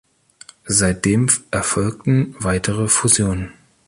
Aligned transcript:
Seitdem 0.65 1.29
erfolgten 1.51 2.33
weitere 2.39 2.87
Fusionen. 2.87 3.53